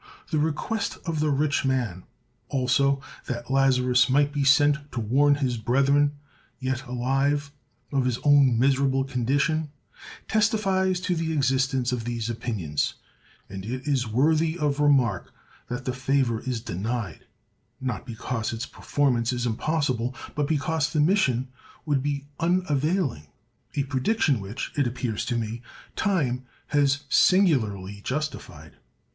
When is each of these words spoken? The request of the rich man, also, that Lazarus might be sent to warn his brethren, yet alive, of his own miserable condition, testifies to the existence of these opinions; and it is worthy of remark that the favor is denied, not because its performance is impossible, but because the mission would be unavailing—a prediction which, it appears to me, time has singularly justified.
The 0.31 0.39
request 0.39 0.97
of 1.05 1.19
the 1.19 1.29
rich 1.29 1.63
man, 1.63 2.05
also, 2.49 3.03
that 3.27 3.51
Lazarus 3.51 4.09
might 4.09 4.33
be 4.33 4.43
sent 4.43 4.91
to 4.93 4.99
warn 4.99 5.35
his 5.35 5.57
brethren, 5.57 6.13
yet 6.57 6.87
alive, 6.87 7.51
of 7.93 8.05
his 8.05 8.17
own 8.23 8.57
miserable 8.57 9.03
condition, 9.03 9.69
testifies 10.27 10.99
to 11.01 11.15
the 11.15 11.31
existence 11.33 11.91
of 11.91 12.03
these 12.03 12.31
opinions; 12.31 12.95
and 13.47 13.63
it 13.63 13.87
is 13.87 14.07
worthy 14.07 14.57
of 14.57 14.79
remark 14.79 15.31
that 15.67 15.85
the 15.85 15.93
favor 15.93 16.39
is 16.39 16.61
denied, 16.61 17.27
not 17.79 18.03
because 18.07 18.53
its 18.53 18.65
performance 18.65 19.31
is 19.31 19.45
impossible, 19.45 20.15
but 20.33 20.47
because 20.47 20.91
the 20.91 20.99
mission 20.99 21.47
would 21.85 22.01
be 22.01 22.25
unavailing—a 22.39 23.83
prediction 23.83 24.39
which, 24.41 24.71
it 24.75 24.87
appears 24.87 25.23
to 25.25 25.35
me, 25.37 25.61
time 25.95 26.43
has 26.69 27.03
singularly 27.07 28.01
justified. 28.03 28.77